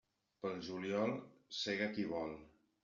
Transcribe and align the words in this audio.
Pel 0.45 0.55
juliol 0.69 1.15
sega 1.61 1.93
qui 1.97 2.09
vol. 2.17 2.39